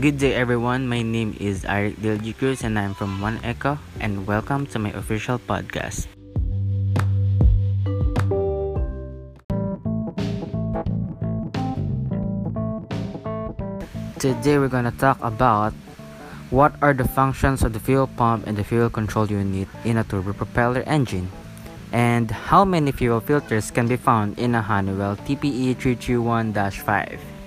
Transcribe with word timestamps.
Good 0.00 0.16
day 0.16 0.32
everyone, 0.32 0.88
my 0.88 1.02
name 1.02 1.36
is 1.36 1.68
Eric 1.68 2.00
Dilgy 2.00 2.32
Cruz 2.32 2.64
and 2.64 2.78
I'm 2.78 2.96
from 2.96 3.20
One 3.20 3.36
Echo 3.44 3.76
and 4.00 4.26
welcome 4.26 4.64
to 4.72 4.78
my 4.80 4.88
official 4.96 5.36
podcast. 5.36 6.08
Today 14.16 14.56
we're 14.56 14.72
gonna 14.72 14.96
talk 14.96 15.20
about 15.20 15.76
what 16.48 16.72
are 16.80 16.96
the 16.96 17.04
functions 17.04 17.60
of 17.60 17.76
the 17.76 17.80
fuel 17.84 18.08
pump 18.08 18.48
and 18.48 18.56
the 18.56 18.64
fuel 18.64 18.88
control 18.88 19.28
unit 19.28 19.68
in 19.84 19.98
a 19.98 20.04
turbopropeller 20.04 20.82
engine 20.88 21.28
and 21.92 22.30
how 22.30 22.64
many 22.64 22.90
fuel 22.90 23.20
filters 23.20 23.70
can 23.70 23.86
be 23.86 24.00
found 24.00 24.38
in 24.38 24.54
a 24.54 24.62
Honeywell 24.62 25.20
TPE 25.28 25.76
331-5. 25.76 27.39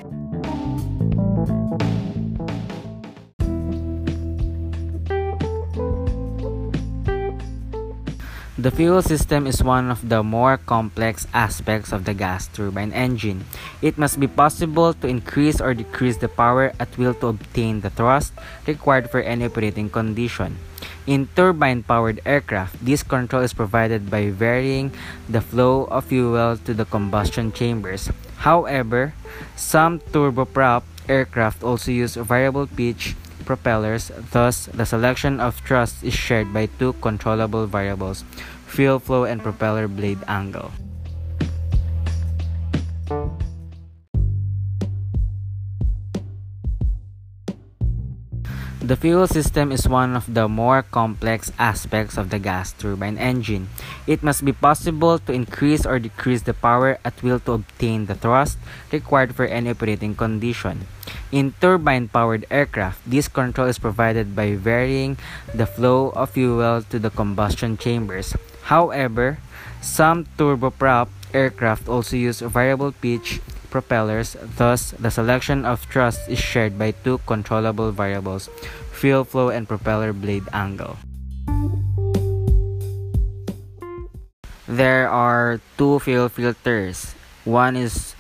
The 8.64 8.72
fuel 8.72 9.04
system 9.04 9.44
is 9.44 9.60
one 9.60 9.92
of 9.92 10.08
the 10.08 10.24
more 10.24 10.56
complex 10.56 11.28
aspects 11.36 11.92
of 11.92 12.08
the 12.08 12.16
gas 12.16 12.48
turbine 12.48 12.96
engine. 12.96 13.44
It 13.84 14.00
must 14.00 14.24
be 14.24 14.28
possible 14.32 14.96
to 15.04 15.06
increase 15.12 15.60
or 15.60 15.76
decrease 15.76 16.16
the 16.16 16.32
power 16.32 16.72
at 16.80 16.96
will 16.96 17.12
to 17.20 17.36
obtain 17.36 17.84
the 17.84 17.92
thrust 17.92 18.32
required 18.64 19.12
for 19.12 19.20
any 19.20 19.52
operating 19.52 19.92
condition. 19.92 20.64
In 21.04 21.28
turbine-powered 21.36 22.24
aircraft, 22.24 22.80
this 22.80 23.04
control 23.04 23.44
is 23.44 23.52
provided 23.52 24.08
by 24.08 24.32
varying 24.32 24.96
the 25.28 25.44
flow 25.44 25.84
of 25.92 26.08
fuel 26.08 26.56
to 26.64 26.72
the 26.72 26.88
combustion 26.88 27.52
chambers. 27.52 28.08
However, 28.48 29.12
some 29.60 30.00
turboprop 30.16 30.88
aircraft 31.12 31.68
also 31.68 31.92
use 31.92 32.16
variable 32.16 32.68
pitch 32.68 33.20
propellers, 33.46 34.12
thus 34.32 34.66
the 34.74 34.86
selection 34.86 35.40
of 35.40 35.60
thrust 35.60 36.04
is 36.04 36.14
shared 36.14 36.54
by 36.54 36.68
two 36.80 36.94
controllable 37.02 37.68
variables, 37.68 38.24
fuel 38.66 39.00
flow 39.00 39.24
and 39.26 39.42
propeller 39.42 39.88
blade 39.88 40.20
angle. 40.28 40.72
The 48.84 49.00
fuel 49.00 49.32
system 49.32 49.72
is 49.72 49.88
one 49.88 50.12
of 50.12 50.28
the 50.28 50.52
more 50.52 50.84
complex 50.84 51.56
aspects 51.56 52.20
of 52.20 52.36
the 52.36 52.38
gas 52.38 52.76
turbine 52.76 53.16
engine. 53.16 53.72
It 54.04 54.20
must 54.20 54.44
be 54.44 54.52
possible 54.52 55.24
to 55.24 55.32
increase 55.32 55.88
or 55.88 56.04
decrease 56.04 56.44
the 56.44 56.52
power 56.52 57.00
at 57.08 57.24
will 57.24 57.40
to 57.48 57.64
obtain 57.64 58.12
the 58.12 58.16
thrust 58.20 58.60
required 58.92 59.40
for 59.40 59.48
any 59.48 59.72
operating 59.72 60.20
condition. 60.20 60.92
In 61.32 61.56
turbine 61.64 62.12
powered 62.12 62.44
aircraft, 62.52 63.00
this 63.08 63.32
control 63.32 63.72
is 63.72 63.80
provided 63.80 64.36
by 64.36 64.60
varying 64.60 65.16
the 65.56 65.66
flow 65.66 66.12
of 66.12 66.36
fuel 66.36 66.84
to 66.84 67.00
the 67.00 67.10
combustion 67.10 67.80
chambers. 67.80 68.36
However, 68.68 69.40
some 69.80 70.28
turboprop 70.36 71.08
aircraft 71.32 71.88
also 71.88 72.20
use 72.20 72.44
variable 72.44 72.92
pitch 72.92 73.40
propellers, 73.74 74.38
thus, 74.38 74.94
the 75.02 75.10
selection 75.10 75.66
of 75.66 75.82
thrust 75.90 76.30
is 76.30 76.38
shared 76.38 76.78
by 76.78 76.94
two 76.94 77.18
controllable 77.26 77.90
variables 77.90 78.46
fuel 78.94 79.26
flow 79.26 79.50
and 79.50 79.66
propeller 79.66 80.14
blade 80.14 80.46
angle. 80.54 81.02
There 84.70 85.10
are 85.10 85.58
two 85.82 85.98
fuel 86.06 86.30
filters. 86.30 87.18
One 87.50 87.74
is 87.74 88.14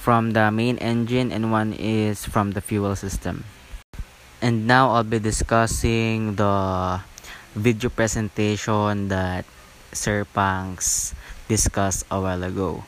from 0.00 0.32
the 0.32 0.48
main 0.48 0.80
engine 0.80 1.28
and 1.30 1.52
one 1.52 1.76
is 1.76 2.24
from 2.24 2.56
the 2.56 2.64
fuel 2.64 2.96
system. 2.96 3.44
And 4.40 4.64
now 4.66 4.96
I'll 4.96 5.04
be 5.04 5.20
discussing 5.20 6.40
the 6.40 7.04
video 7.52 7.92
presentation 7.92 9.12
that 9.12 9.44
Sir 9.92 10.24
Panks 10.24 11.12
discussed 11.48 12.08
a 12.10 12.18
while 12.18 12.42
ago. 12.42 12.82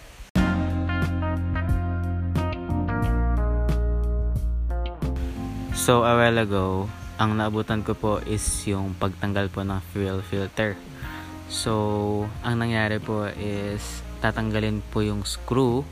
So, 5.88 6.04
a 6.04 6.12
while 6.21 6.37
ago, 6.44 6.84
ang 7.16 7.41
naabutan 7.41 7.81
ko 7.81 7.97
po 7.97 8.21
is 8.28 8.44
yung 8.69 8.93
pagtanggal 9.00 9.49
po 9.49 9.65
ng 9.65 9.81
fuel 9.88 10.21
filter. 10.21 10.76
So, 11.49 12.28
ang 12.44 12.60
nangyari 12.60 13.00
po 13.00 13.25
is 13.32 14.04
tatanggalin 14.21 14.84
po 14.93 15.00
yung 15.00 15.25
screw. 15.25 15.88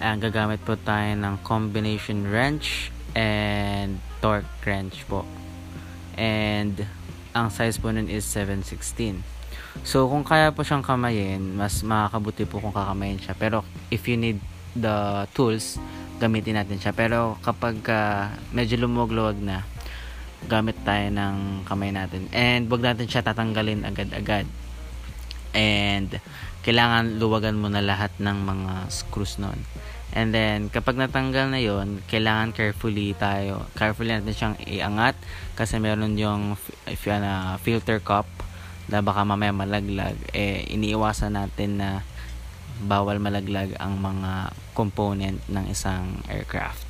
Ang 0.00 0.24
gagamit 0.24 0.64
po 0.64 0.80
tayo 0.80 1.12
ng 1.12 1.44
combination 1.44 2.24
wrench 2.24 2.88
and 3.12 4.00
torque 4.24 4.48
wrench 4.64 5.04
po. 5.04 5.28
And 6.16 6.88
ang 7.36 7.52
size 7.52 7.76
po 7.76 7.92
nun 7.92 8.08
is 8.08 8.24
716. 8.24 9.20
So, 9.84 10.08
kung 10.08 10.24
kaya 10.24 10.56
po 10.56 10.64
siyang 10.64 10.80
kamayin, 10.80 11.52
mas 11.52 11.84
makakabuti 11.84 12.48
po 12.48 12.64
kung 12.64 12.72
kakamayin 12.72 13.20
siya. 13.20 13.36
Pero, 13.36 13.60
if 13.92 14.08
you 14.08 14.16
need 14.16 14.40
the 14.72 15.28
tools, 15.36 15.76
gamitin 16.18 16.58
natin 16.58 16.82
siya. 16.82 16.92
Pero 16.92 17.38
kapag 17.40 17.78
uh, 17.88 18.30
medyo 18.50 18.78
lumuwag-luwag 18.82 19.38
na, 19.38 19.64
gamit 20.46 20.78
tayo 20.86 21.10
ng 21.10 21.66
kamay 21.66 21.90
natin. 21.90 22.30
And 22.30 22.70
wag 22.70 22.84
natin 22.84 23.10
siya 23.10 23.26
tatanggalin 23.26 23.82
agad-agad. 23.82 24.46
And 25.56 26.22
kailangan 26.62 27.18
luwagan 27.18 27.58
mo 27.58 27.66
na 27.72 27.82
lahat 27.82 28.14
ng 28.22 28.38
mga 28.46 28.72
screws 28.92 29.42
noon. 29.42 29.58
And 30.08 30.32
then, 30.32 30.72
kapag 30.72 30.96
natanggal 30.96 31.52
na 31.52 31.60
yon 31.60 32.00
kailangan 32.08 32.56
carefully 32.56 33.12
tayo, 33.12 33.68
carefully 33.76 34.16
natin 34.16 34.32
siyang 34.32 34.56
iangat 34.64 35.16
kasi 35.52 35.76
meron 35.76 36.16
yung 36.16 36.56
if 36.88 37.04
you 37.04 37.12
na 37.12 37.60
filter 37.60 38.00
cup 38.00 38.24
na 38.88 39.04
baka 39.04 39.20
mamaya 39.20 39.52
malaglag, 39.52 40.16
eh, 40.32 40.64
iniiwasan 40.72 41.36
natin 41.36 41.76
na 41.76 41.90
bawal 42.86 43.18
malaglag 43.18 43.74
ang 43.82 43.98
mga 43.98 44.54
component 44.76 45.42
ng 45.50 45.64
isang 45.66 46.22
aircraft. 46.30 46.86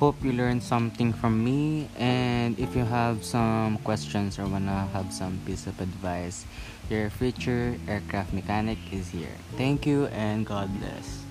Hope 0.00 0.16
you 0.24 0.32
learned 0.32 0.64
something 0.64 1.12
from 1.12 1.44
me 1.44 1.84
and 2.00 2.58
if 2.58 2.74
you 2.74 2.88
have 2.88 3.22
some 3.22 3.76
questions 3.84 4.40
or 4.40 4.48
wanna 4.48 4.88
have 4.96 5.12
some 5.12 5.36
piece 5.44 5.68
of 5.68 5.76
advice, 5.78 6.48
your 6.88 7.10
future 7.12 7.76
aircraft 7.86 8.32
mechanic 8.32 8.78
is 8.90 9.12
here. 9.12 9.36
Thank 9.60 9.84
you 9.84 10.06
and 10.16 10.48
God 10.48 10.72
bless. 10.80 11.29